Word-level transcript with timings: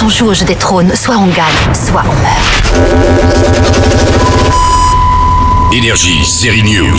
Quand 0.00 0.06
on 0.06 0.08
joue 0.08 0.28
au 0.28 0.34
jeu 0.34 0.46
des 0.46 0.56
trônes, 0.56 0.96
soit 0.96 1.16
on 1.18 1.26
gagne, 1.26 1.74
soit 1.74 2.02
on 2.06 2.14
meurt. 2.22 2.72
Énergie, 5.74 6.24
série 6.24 6.62
news. 6.62 6.96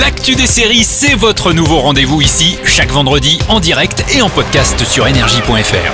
L'actu 0.00 0.34
des 0.36 0.46
séries, 0.46 0.84
c'est 0.84 1.14
votre 1.14 1.52
nouveau 1.52 1.80
rendez-vous 1.80 2.22
ici, 2.22 2.58
chaque 2.64 2.92
vendredi 2.92 3.38
en 3.48 3.60
direct 3.60 4.06
et 4.14 4.22
en 4.22 4.30
podcast 4.30 4.82
sur 4.86 5.06
énergie.fr. 5.06 5.92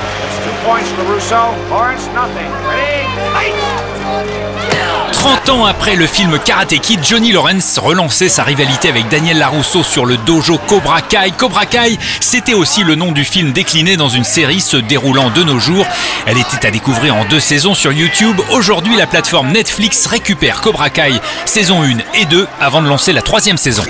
Two 5.17 5.23
points 5.23 5.25
for 5.25 5.25
Russo. 5.25 5.25
Lawrence, 5.25 5.25
nothing. 5.25 5.25
Ready? 5.25 5.25
Fight! 5.25 5.37
30 5.47 5.49
ans 5.51 5.65
après 5.67 5.97
le 5.97 6.07
film 6.07 6.39
Karate 6.45 6.79
Kid, 6.81 7.01
Johnny 7.05 7.33
Lawrence 7.33 7.79
relançait 7.79 8.29
sa 8.29 8.45
rivalité 8.45 8.89
avec 8.89 9.09
Daniel 9.09 9.39
Larusso 9.39 9.83
sur 9.83 10.05
le 10.05 10.17
dojo 10.17 10.59
Cobra 10.59 11.03
Kai. 11.03 11.33
Cobra 11.37 11.67
Kai, 11.67 11.99
c'était 12.21 12.55
aussi 12.55 12.83
le 12.83 12.95
nom 12.95 13.13
du 13.13 13.25
film 13.25 13.53
décliné 13.53 13.97
dans 13.97 14.09
une 14.09 14.25
série 14.25 14.61
se 14.61 14.77
déroulant 14.77 15.31
de 15.31 15.43
nos 15.43 15.59
jours. 15.59 15.87
Elle 16.27 16.39
était 16.39 16.67
à 16.67 16.71
découvrir 16.71 17.17
en 17.17 17.25
deux 17.25 17.41
saisons 17.41 17.75
sur 17.75 17.93
YouTube. 17.93 18.41
Aujourd'hui, 18.51 18.97
la 18.97 19.07
plateforme 19.07 19.53
Netflix 19.53 20.07
récupère 20.07 20.61
Cobra 20.61 20.91
Kai 20.91 21.21
saison 21.45 21.83
1 21.83 21.99
et 22.21 22.25
2 22.27 22.47
avant 22.61 22.83
de 22.83 22.89
lancer 22.89 23.13
la 23.13 23.23
troisième 23.23 23.59
saison. 23.59 23.85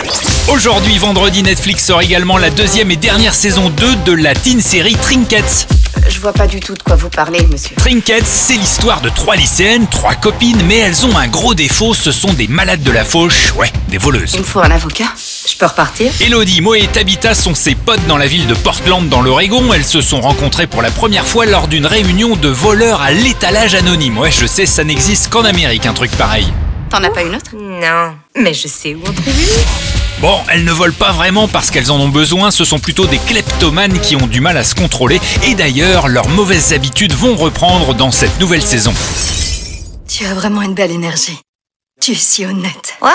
Aujourd'hui, 0.48 0.98
vendredi, 0.98 1.42
Netflix 1.42 1.84
sort 1.84 2.02
également 2.02 2.38
la 2.38 2.50
deuxième 2.50 2.90
et 2.90 2.96
dernière 2.96 3.34
saison 3.34 3.70
2 3.70 3.96
de 4.06 4.12
la 4.12 4.34
teen 4.34 4.60
série 4.60 4.96
Trinkets. 4.96 5.66
Je 6.08 6.20
vois 6.20 6.32
pas 6.32 6.46
du 6.46 6.60
tout 6.60 6.74
de 6.74 6.82
quoi 6.82 6.96
vous 6.96 7.10
parlez, 7.10 7.46
monsieur. 7.46 7.76
Trinkets, 7.76 8.26
c'est 8.26 8.54
l'histoire 8.54 9.00
de 9.00 9.08
trois 9.08 9.36
lycéennes, 9.36 9.86
trois 9.88 10.14
copines, 10.14 10.60
mais 10.66 10.78
elles 10.78 11.04
ont 11.04 11.16
un 11.16 11.28
gros 11.28 11.54
défaut, 11.54 11.94
ce 11.94 12.10
sont 12.10 12.32
des 12.32 12.48
malades 12.48 12.82
de 12.82 12.90
la 12.90 13.04
fauche, 13.04 13.52
ouais, 13.56 13.70
des 13.88 13.98
voleuses. 13.98 14.32
Il 14.34 14.40
me 14.40 14.44
faut 14.44 14.60
un 14.60 14.70
avocat. 14.70 15.12
Je 15.48 15.56
peux 15.56 15.66
repartir? 15.66 16.10
Elodie, 16.20 16.60
Moe 16.62 16.76
et 16.76 16.88
Tabitha 16.88 17.34
sont 17.34 17.54
ses 17.54 17.74
potes 17.74 18.04
dans 18.06 18.16
la 18.16 18.26
ville 18.26 18.46
de 18.46 18.54
Portland 18.54 19.08
dans 19.08 19.20
l'Oregon. 19.20 19.72
Elles 19.72 19.84
se 19.84 20.00
sont 20.00 20.20
rencontrées 20.20 20.66
pour 20.66 20.82
la 20.82 20.90
première 20.90 21.26
fois 21.26 21.46
lors 21.46 21.68
d'une 21.68 21.86
réunion 21.86 22.36
de 22.36 22.48
voleurs 22.48 23.02
à 23.02 23.12
l'étalage 23.12 23.74
anonyme. 23.74 24.18
Ouais, 24.18 24.30
je 24.30 24.46
sais, 24.46 24.66
ça 24.66 24.84
n'existe 24.84 25.28
qu'en 25.28 25.44
Amérique, 25.44 25.86
un 25.86 25.94
truc 25.94 26.10
pareil. 26.12 26.46
T'en 26.90 27.02
as 27.04 27.10
pas 27.10 27.22
une 27.22 27.34
autre? 27.34 27.50
Non, 27.54 28.14
mais 28.36 28.54
je 28.54 28.68
sais 28.68 28.94
où 28.94 29.00
on 29.06 29.12
trouve 29.12 29.26
une. 29.28 29.95
Bon, 30.20 30.40
elles 30.48 30.64
ne 30.64 30.72
volent 30.72 30.94
pas 30.98 31.12
vraiment 31.12 31.46
parce 31.46 31.70
qu'elles 31.70 31.90
en 31.90 32.00
ont 32.00 32.08
besoin, 32.08 32.50
ce 32.50 32.64
sont 32.64 32.78
plutôt 32.78 33.06
des 33.06 33.18
kleptomanes 33.18 34.00
qui 34.00 34.16
ont 34.16 34.26
du 34.26 34.40
mal 34.40 34.56
à 34.56 34.64
se 34.64 34.74
contrôler. 34.74 35.20
Et 35.44 35.54
d'ailleurs, 35.54 36.08
leurs 36.08 36.30
mauvaises 36.30 36.72
habitudes 36.72 37.12
vont 37.12 37.36
reprendre 37.36 37.92
dans 37.92 38.10
cette 38.10 38.40
nouvelle 38.40 38.62
saison. 38.62 38.94
Tu 40.08 40.24
as 40.24 40.32
vraiment 40.32 40.62
une 40.62 40.72
belle 40.72 40.90
énergie. 40.90 41.38
Tu 42.00 42.12
es 42.12 42.14
si 42.14 42.46
honnête. 42.46 42.94
Waouh, 43.02 43.12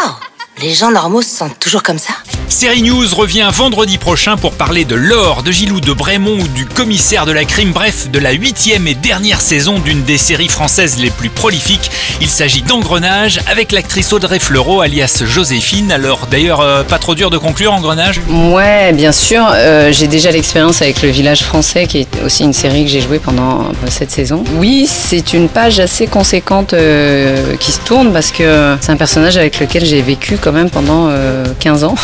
les 0.60 0.76
gens 0.76 0.92
normaux 0.92 1.24
se 1.24 1.36
sentent 1.36 1.60
toujours 1.60 1.82
comme 1.82 1.98
ça 1.98 2.14
Série 2.52 2.82
News 2.82 3.08
revient 3.16 3.50
vendredi 3.52 3.98
prochain 3.98 4.36
pour 4.36 4.52
parler 4.52 4.84
de 4.84 4.94
l'or, 4.94 5.42
de 5.42 5.54
Gilou, 5.54 5.80
de 5.80 5.94
Brémond 5.94 6.38
ou 6.38 6.48
du 6.50 6.66
commissaire 6.66 7.26
de 7.26 7.32
la 7.32 7.46
crime, 7.46 7.72
bref, 7.72 8.12
de 8.12 8.20
la 8.20 8.34
huitième 8.34 8.88
et 8.88 8.94
dernière 8.94 9.40
saison 9.40 9.80
d'une 9.80 10.04
des 10.04 10.18
séries 10.18 10.50
françaises 10.50 11.00
les 11.00 11.12
plus 11.12 11.30
prolifiques. 11.30 11.90
Il 12.20 12.28
s'agit 12.28 12.62
d'Engrenage 12.62 13.40
avec 13.48 13.72
l'actrice 13.72 14.12
Audrey 14.12 14.38
Fleurot 14.38 14.82
alias 14.82 15.24
Joséphine. 15.26 15.94
Alors 15.94 16.28
d'ailleurs, 16.30 16.60
euh, 16.60 16.84
pas 16.84 17.00
trop 17.00 17.16
dur 17.16 17.30
de 17.30 17.38
conclure 17.38 17.72
Engrenage? 17.72 18.20
Ouais, 18.30 18.92
bien 18.92 19.14
sûr. 19.14 19.48
Euh, 19.54 19.94
j'ai 19.94 20.08
déjà 20.08 20.30
l'expérience 20.30 20.82
avec 20.82 21.02
Le 21.02 21.10
Village 21.10 21.44
français, 21.44 21.88
qui 21.88 22.00
est 22.00 22.08
aussi 22.24 22.44
une 22.44 22.54
série 22.54 22.84
que 22.84 22.92
j'ai 22.92 23.02
jouée 23.02 23.20
pendant 23.20 23.62
euh, 23.62 23.64
cette 23.88 24.12
saison. 24.12 24.44
Oui, 24.58 24.88
c'est 24.88 25.32
une 25.34 25.48
page 25.48 25.80
assez 25.80 26.06
conséquente 26.06 26.74
euh, 26.74 27.56
qui 27.56 27.72
se 27.72 27.80
tourne 27.80 28.12
parce 28.12 28.32
que 28.32 28.76
c'est 28.82 28.92
un 28.92 28.98
personnage 28.98 29.38
avec 29.38 29.60
lequel 29.62 29.86
j'ai 29.86 30.02
vécu 30.02 30.38
quand 30.40 30.52
même 30.52 30.70
pendant 30.70 31.08
euh, 31.10 31.46
15 31.60 31.86
ans. 31.86 31.96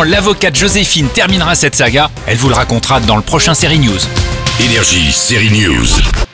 L'avocate 0.00 0.56
Joséphine 0.56 1.08
terminera 1.08 1.54
cette 1.54 1.74
saga 1.74 2.10
Elle 2.26 2.38
vous 2.38 2.48
le 2.48 2.54
racontera 2.54 2.98
dans 3.00 3.16
le 3.16 3.22
prochain 3.22 3.52
Série 3.52 3.78
News. 3.78 4.00
Énergie, 4.58 5.12
série 5.12 5.50
news. 5.50 6.31